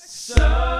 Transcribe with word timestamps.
So 0.00 0.77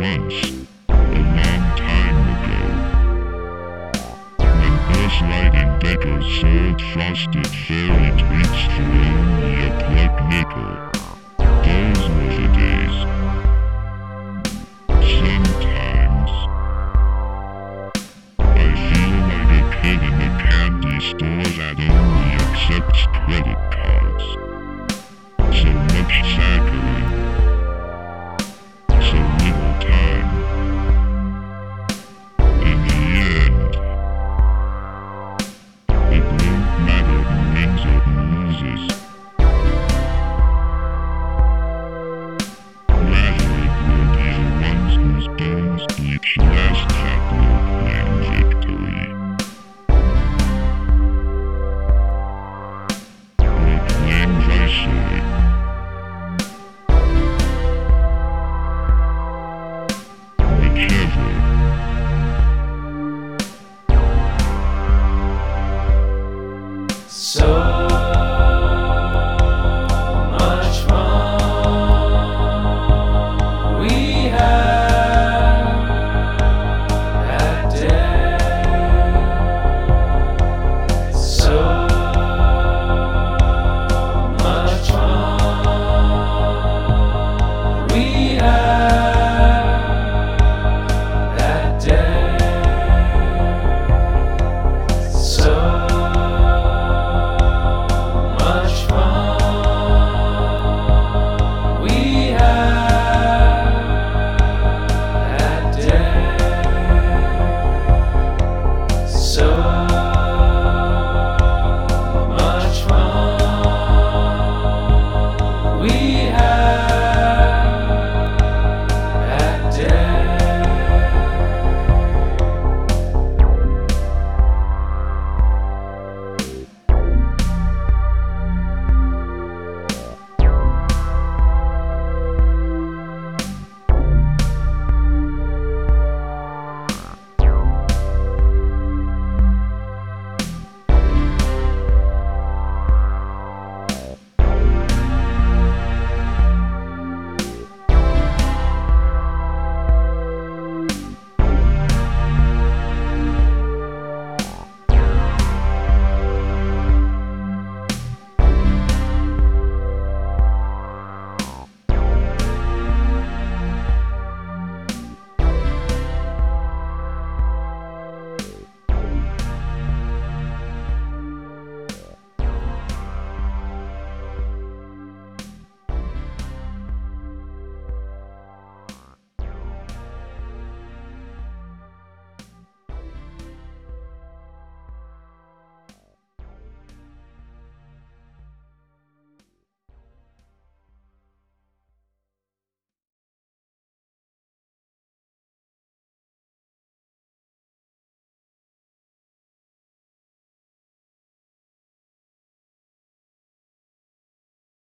once, 0.00 0.66
a 0.88 0.94
long 0.94 1.76
time 1.76 2.16
ago. 2.32 2.60
when 4.38 4.74
this 4.92 5.16
light 5.28 5.78
decker 5.80 6.18
sold 6.40 6.80
frosted 6.92 7.46
fairy 7.46 8.10
treats 8.16 8.62
for 8.74 8.82
you. 8.82 9.19